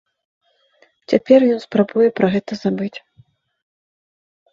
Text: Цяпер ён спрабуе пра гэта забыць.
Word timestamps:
Цяпер 1.11 1.39
ён 1.55 1.59
спрабуе 1.65 2.07
пра 2.21 2.27
гэта 2.37 2.51
забыць. 2.63 2.99